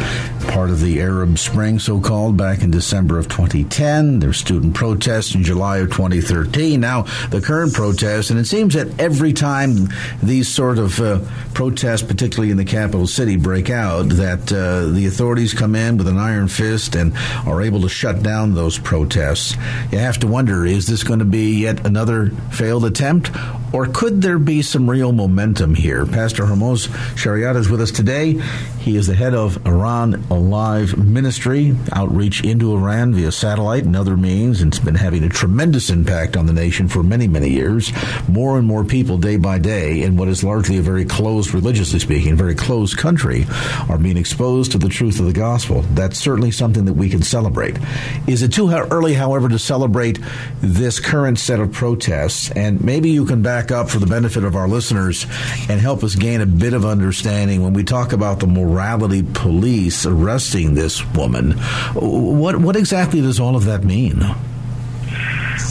[0.49, 4.19] Part of the Arab Spring, so called, back in December of 2010.
[4.19, 6.81] There were student protests in July of 2013.
[6.81, 9.87] Now, the current protests, and it seems that every time
[10.21, 11.21] these sort of uh,
[11.55, 16.07] protests, particularly in the capital city, break out, that uh, the authorities come in with
[16.07, 17.13] an iron fist and
[17.47, 19.55] are able to shut down those protests,
[19.91, 23.31] you have to wonder is this going to be yet another failed attempt?
[23.73, 26.05] Or could there be some real momentum here?
[26.05, 28.41] Pastor Hormoz Shariat is with us today.
[28.86, 34.15] He is the head of Iran Alive Ministry, outreach into Iran via satellite and other
[34.15, 37.91] means, and it's been having a tremendous impact on the nation for many, many years.
[38.27, 41.97] More and more people, day by day, in what is largely a very closed, religiously
[41.97, 43.47] speaking, very closed country,
[43.89, 45.81] are being exposed to the truth of the gospel.
[45.95, 47.79] That's certainly something that we can celebrate.
[48.27, 50.19] Is it too early, however, to celebrate
[50.61, 52.51] this current set of protests?
[52.51, 55.25] And maybe you can back up for the benefit of our listeners
[55.69, 58.45] and help us gain a bit of understanding when we talk about the
[58.76, 61.51] morality police arresting this woman.
[61.93, 64.19] What what exactly does all of that mean?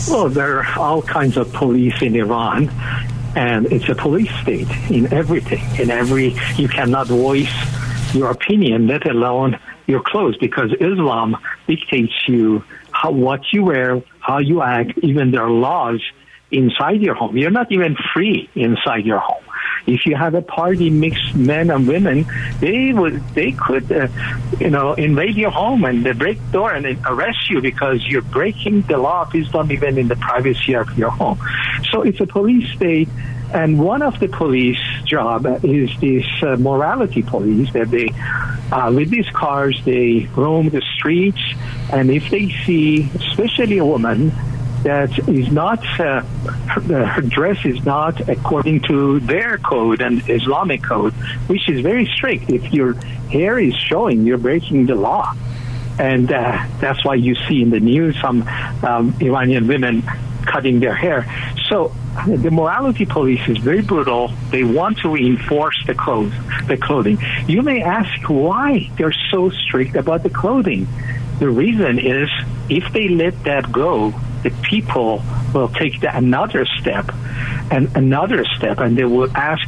[0.09, 2.71] Well, there are all kinds of police in Iran,
[3.37, 5.63] and it's a police state in everything.
[5.79, 7.53] In every, you cannot voice
[8.15, 11.37] your opinion, let alone your clothes, because Islam
[11.67, 16.01] dictates you how, what you wear, how you act, even their laws
[16.51, 17.37] inside your home.
[17.37, 19.45] You're not even free inside your home.
[19.87, 22.27] If you have a party mixed men and women,
[22.61, 24.09] they would they could uh,
[24.59, 28.83] you know invade your home and they break door and arrest you because you're breaking
[28.83, 31.39] the law of Islam even in the privacy of your home.
[31.91, 33.09] So it's a police state
[33.55, 38.09] and one of the police job is this uh, morality police that they,
[38.73, 41.41] uh, with these cars, they roam the streets,
[41.93, 44.33] and if they see, especially a woman,
[44.85, 50.83] that is not uh, her, her, dress is not according to their code and Islamic
[50.83, 51.13] code,
[51.49, 52.51] which is very strict.
[52.51, 52.95] If your
[53.33, 55.35] hair is showing, you're breaking the law,
[55.99, 58.43] and uh, that's why you see in the news some
[58.83, 60.03] um, Iranian women
[60.47, 61.27] cutting their hair.
[61.69, 61.95] So
[62.27, 64.33] the morality police is very brutal.
[64.51, 66.35] They want to reinforce the clothes,
[66.69, 67.19] the clothing.
[67.49, 70.87] You may ask why they're so strict about the clothing.
[71.39, 72.29] The reason is
[72.69, 74.15] if they let that go,
[74.45, 77.11] the people will take the, another step
[77.71, 79.67] and another step, and they will ask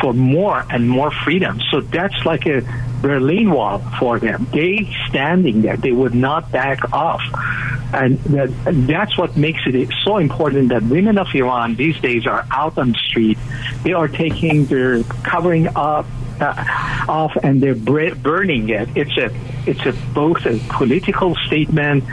[0.00, 1.60] for more and more freedom.
[1.70, 2.62] So that's like a
[3.02, 4.46] Berlin Wall for them.
[4.52, 7.22] They standing there, they would not back off.
[7.92, 8.50] And, that,
[8.86, 12.92] that's what makes it so important that women of Iran these days are out on
[12.92, 13.38] the street.
[13.84, 16.06] They are taking, they're covering up
[16.40, 18.88] uh, off and they're burning it.
[18.94, 19.30] It's a
[19.66, 22.04] it's a both a political statement,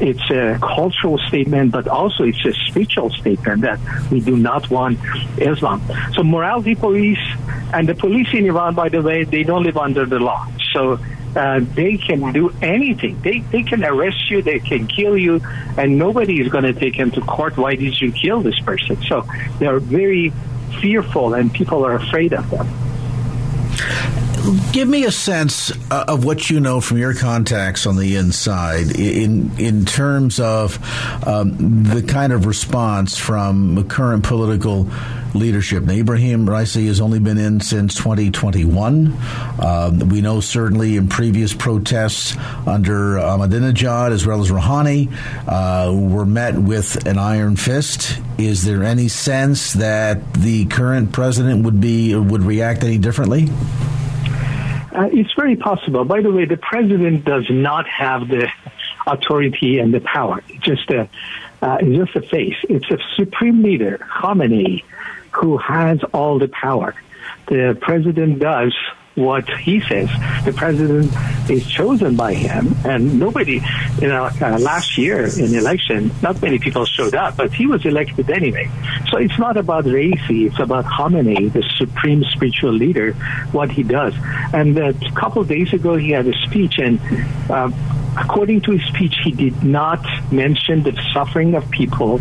[0.00, 3.78] it's a cultural statement, but also it's a spiritual statement that
[4.10, 4.98] we do not want
[5.38, 5.82] Islam.
[6.12, 7.18] So morality police
[7.72, 10.46] and the police in Iran, by the way, they don't live under the law.
[10.72, 10.98] So
[11.36, 13.20] uh, they can do anything.
[13.22, 15.40] They they can arrest you, they can kill you,
[15.76, 17.56] and nobody is going to take them to court.
[17.56, 19.00] Why did you kill this person?
[19.02, 19.26] So
[19.58, 20.32] they are very
[20.80, 22.68] fearful, and people are afraid of them.
[24.72, 28.98] Give me a sense uh, of what you know from your contacts on the inside
[28.98, 30.76] in in terms of
[31.24, 34.88] um, the kind of response from the current political
[35.34, 35.84] leadership.
[35.84, 39.16] Now, Ibrahim Raisi has only been in since 2021.
[39.60, 42.36] Um, we know certainly in previous protests
[42.66, 45.12] under Ahmadinejad as well as Rouhani
[45.46, 48.18] uh, were met with an iron fist.
[48.36, 53.48] Is there any sense that the current president would be would react any differently?
[54.92, 56.04] Uh, it's very possible.
[56.04, 58.48] By the way, the president does not have the
[59.06, 60.42] authority and the power.
[60.48, 61.08] It's just a,
[61.62, 62.56] uh, it's just a face.
[62.68, 64.82] It's a supreme leader, Khamenei,
[65.32, 66.94] who has all the power.
[67.46, 68.74] The president does
[69.20, 70.08] what he says.
[70.44, 71.12] The president
[71.50, 73.60] is chosen by him, and nobody,
[74.00, 77.84] you know, uh, last year in election, not many people showed up, but he was
[77.84, 78.70] elected anyway.
[79.10, 83.12] So it's not about Raisi, it's about Khamenei, the supreme spiritual leader,
[83.52, 84.14] what he does.
[84.52, 86.98] And a couple of days ago, he had a speech, and
[87.50, 87.70] uh,
[88.16, 92.18] according to his speech, he did not mention the suffering of people.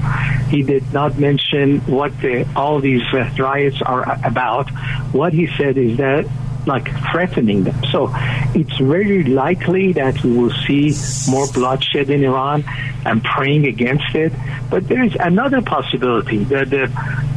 [0.49, 4.69] He did not mention what the, all these uh, riots are about.
[5.13, 6.25] What he said is that
[6.69, 7.83] like threatening them.
[7.91, 8.11] So
[8.55, 10.95] it's very likely that we will see
[11.29, 12.63] more bloodshed in Iran.
[13.05, 14.31] I'm praying against it.
[14.69, 16.87] But there is another possibility that the,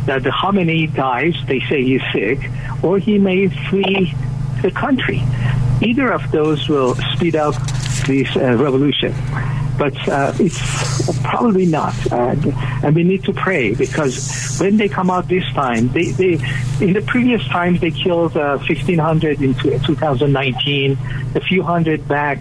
[0.06, 2.38] that the Khamenei dies, they say he's sick,
[2.82, 4.14] or he may flee
[4.62, 5.20] the country.
[5.80, 7.54] Either of those will speed up
[8.06, 9.12] this uh, revolution.
[9.78, 11.94] But uh, it's probably not.
[12.12, 12.36] Uh,
[12.82, 16.32] and we need to pray because when they come out this time, they, they
[16.80, 20.98] in the previous times they killed uh, 1,500 uh, in 2019,
[21.34, 22.38] a few hundred back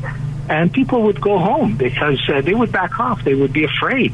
[0.51, 3.23] and people would go home because uh, they would back off.
[3.23, 4.13] They would be afraid.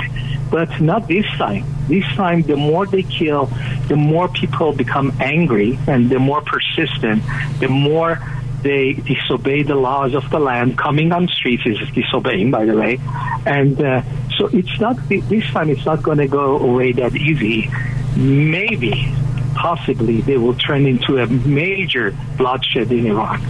[0.51, 1.65] But not this time.
[1.88, 3.45] This time, the more they kill,
[3.88, 7.24] the more people become angry, and the more persistent,
[7.59, 8.20] the more
[8.62, 10.78] they disobey the laws of the land.
[10.78, 12.99] Coming on streets is disobeying, by the way.
[13.45, 14.01] And uh,
[14.38, 17.70] so it's not, this time it's not going to go away that easy.
[18.16, 19.14] Maybe,
[19.55, 23.41] possibly, they will turn into a major bloodshed in Iran.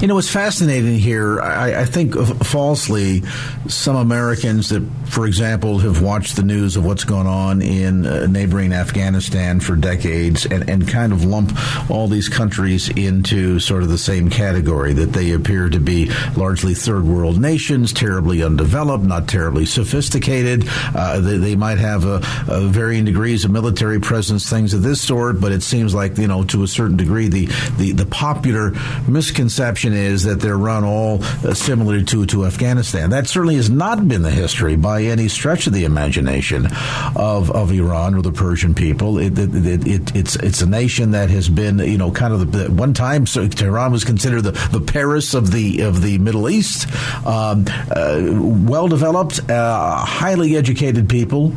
[0.00, 3.22] You know, what's fascinating here, I, I, think falsely,
[3.66, 8.26] some Americans that, for example, have watched the news of what's going on in uh,
[8.26, 11.50] neighboring Afghanistan for decades and, and kind of lump
[11.90, 16.74] all these countries into sort of the same category, that they appear to be largely
[16.74, 20.64] third world nations, terribly undeveloped, not terribly sophisticated.
[20.94, 22.16] Uh, they, they, might have a,
[22.48, 26.28] a varying degrees of military presence, things of this sort, but it seems like, you
[26.28, 27.46] know, to a certain degree, the,
[27.78, 28.72] the, the popular
[29.08, 33.10] misconception is that they're run all uh, similar to, to Afghanistan.
[33.10, 36.68] That certainly has not been the history by any stretch of the imagination
[37.14, 39.18] of, of Iran or the Persian people.
[39.18, 42.70] It, it, it, it's it's a nation that has been you know kind of the,
[42.70, 46.88] one time so Tehran was considered the, the Paris of the of the Middle East.
[47.26, 48.22] Um, uh,
[48.66, 51.52] well developed, uh, highly educated people,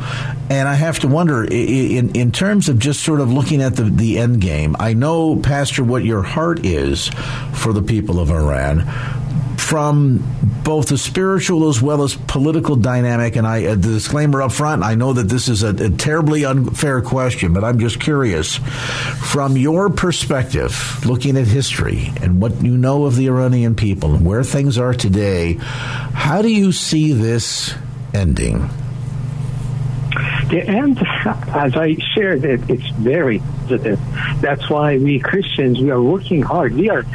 [0.49, 3.83] and I have to wonder in in terms of just sort of looking at the
[3.83, 4.75] the end game.
[4.79, 7.09] I know, Pastor, what your heart is
[7.53, 8.87] for the people of Iran
[9.69, 10.23] from
[10.63, 13.35] both the spiritual as well as political dynamic.
[13.35, 16.43] And I, uh, the disclaimer up front, I know that this is a, a, terribly
[16.43, 18.55] unfair question, but I'm just curious.
[18.55, 24.25] From your perspective, looking at history and what you know of the Iranian people and
[24.25, 27.73] where things are today, how do you see this
[28.13, 28.69] ending?
[30.49, 30.97] The end,
[31.53, 33.99] as I shared, it, it's very positive.
[34.41, 36.73] That's why we Christians, we are working hard.
[36.73, 37.05] We are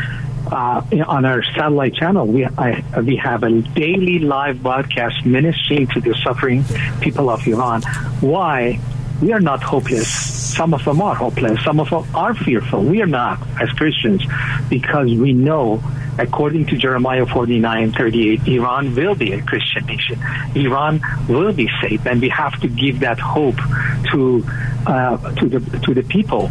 [0.47, 6.01] uh, on our satellite channel, we I, we have a daily live broadcast ministering to
[6.01, 6.65] the suffering
[7.01, 7.83] people of Iran.
[8.21, 8.81] Why?
[9.23, 10.44] We are not hopeless.
[10.55, 11.63] Some of them are hopeless.
[11.65, 12.83] Some of them are fearful.
[12.83, 14.23] We are not as Christians
[14.69, 15.83] because we know
[16.19, 20.19] according to Jeremiah 49, 38, Iran will be a Christian nation.
[20.55, 23.57] Iran will be safe, and we have to give that hope
[24.13, 24.47] to
[24.87, 26.51] uh, to the to the people.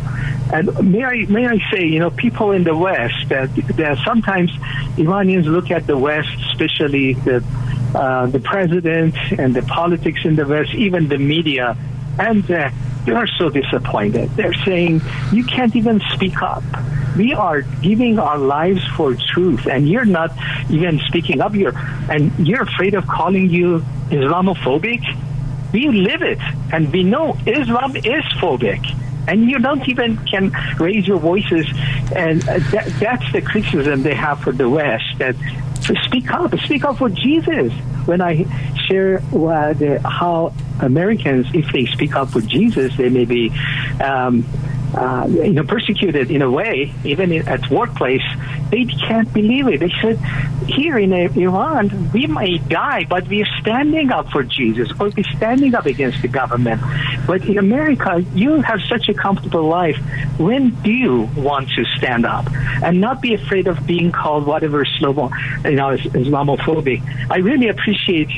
[0.51, 4.51] And may I may I say, you know, people in the West that, that sometimes
[4.97, 7.43] Iranians look at the West, especially the
[7.95, 11.77] uh, the president and the politics in the West, even the media,
[12.19, 12.69] and uh,
[13.05, 14.29] they are so disappointed.
[14.35, 15.01] They're saying
[15.31, 16.63] you can't even speak up.
[17.17, 20.31] We are giving our lives for truth, and you're not
[20.69, 21.53] even speaking up.
[21.53, 21.77] You're
[22.09, 25.03] and you're afraid of calling you Islamophobic.
[25.71, 26.39] We live it,
[26.71, 28.83] and we know Islam is phobic
[29.27, 31.65] and you don't even can raise your voices.
[32.15, 35.17] And that, that's the criticism they have for the West.
[35.17, 35.35] That
[36.05, 37.71] speak up, speak up for Jesus.
[38.05, 38.45] When I
[38.87, 39.73] share uh,
[40.09, 43.51] how Americans, if they speak up for Jesus, they may be
[44.03, 44.45] um,
[44.95, 48.21] uh, you know, persecuted in a way, even in, at workplace,
[48.69, 49.79] they can't believe it.
[49.79, 50.19] They said,
[50.67, 55.23] here in Iran, we may die, but we are standing up for Jesus, or we're
[55.35, 56.81] standing up against the government.
[57.25, 59.97] But in America, you have such a comfortable life.
[60.37, 62.45] When do you want to stand up
[62.83, 67.01] and not be afraid of being called whatever you know, Islamophobic?
[67.31, 68.29] I really appreciate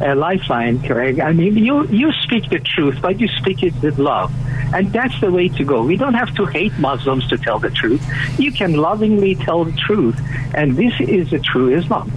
[0.00, 1.20] uh, Lifeline, Craig.
[1.20, 4.32] I mean, you you speak the truth, but you speak it with love.
[4.74, 5.84] And that's the way to go.
[5.84, 8.04] We don't have to hate Muslims to tell the truth.
[8.38, 10.20] You can lovingly tell the truth.
[10.54, 12.10] And this is the true Islam.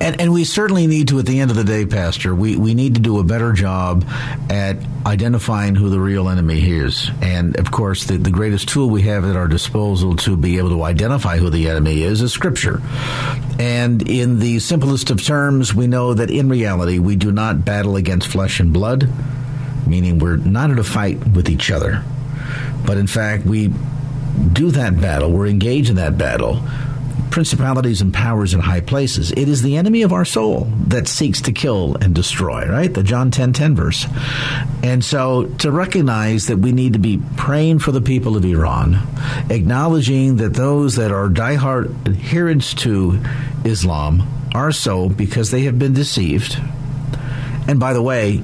[0.00, 2.72] And, and we certainly need to, at the end of the day, Pastor, we, we
[2.72, 4.06] need to do a better job
[4.48, 7.10] at identifying who the real enemy is.
[7.20, 10.70] And of course, the, the greatest tool we have at our disposal to be able
[10.70, 12.80] to identify who the enemy is is Scripture.
[13.58, 17.96] And in the simplest of terms, we know that in reality, we do not battle
[17.96, 19.08] against flesh and blood,
[19.86, 22.04] meaning we're not in a fight with each other.
[22.86, 23.72] But in fact, we
[24.52, 26.62] do that battle, we're engaged in that battle
[27.30, 29.32] principalities and powers in high places.
[29.32, 32.92] It is the enemy of our soul that seeks to kill and destroy, right?
[32.92, 34.06] The John 10 10 verse.
[34.82, 39.06] And so to recognize that we need to be praying for the people of Iran,
[39.48, 43.20] acknowledging that those that are diehard adherents to
[43.64, 46.60] Islam are so because they have been deceived.
[47.70, 48.42] And by the way,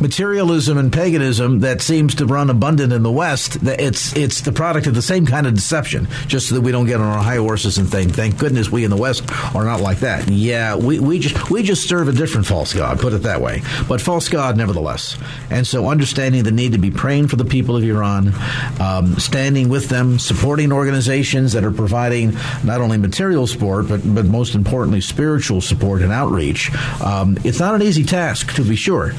[0.00, 4.86] materialism and paganism that seems to run abundant in the West, it's it's the product
[4.86, 7.38] of the same kind of deception, just so that we don't get on our high
[7.38, 9.24] horses and think, thank goodness we in the West
[9.56, 10.28] are not like that.
[10.28, 13.62] Yeah, we, we just we just serve a different false god, put it that way.
[13.88, 15.18] But false god nevertheless.
[15.50, 18.32] And so understanding the need to be praying for the people of Iran,
[18.80, 24.26] um, standing with them, supporting organizations that are providing not only material support, but but
[24.26, 26.72] most importantly spiritual support and outreach.
[27.02, 29.12] Um, it's not an easy task to be sure.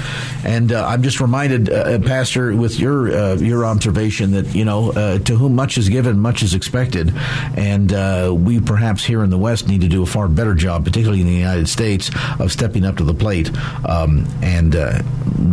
[0.44, 4.66] And uh, I'm just reminded, uh, uh, Pastor, with your uh, your observation that you
[4.66, 7.14] know, uh, to whom much is given, much is expected,
[7.56, 10.86] and uh, we perhaps here in the West need to do a far better job,
[10.86, 13.50] particularly in the United States, of stepping up to the plate
[13.88, 14.76] um, and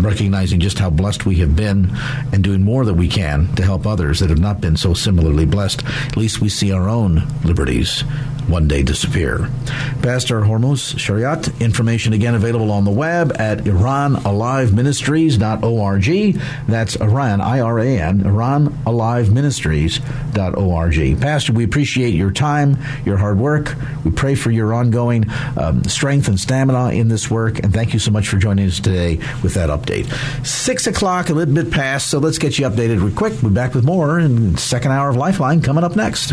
[0.03, 1.91] recognizing just how blessed we have been,
[2.33, 5.45] and doing more that we can to help others that have not been so similarly
[5.45, 5.85] blessed.
[5.85, 8.03] At least we see our own liberties
[8.49, 9.51] one day disappear.
[10.03, 16.41] Pastor Hormoz Shariat, information again available on the web at IranAliveMinistries.org.
[16.67, 21.21] That's Iran, I R A N, IranAliveMinistries.org.
[21.21, 23.75] Pastor, we appreciate your time, your hard work.
[24.05, 25.25] We pray for your ongoing
[25.57, 28.81] um, strength and stamina in this work, and thank you so much for joining us
[28.81, 30.07] today with that update.
[30.47, 33.35] Six o'clock, a little bit past, so let's get you updated real quick.
[33.43, 36.33] We'll be back with more in second hour of Lifeline coming up next.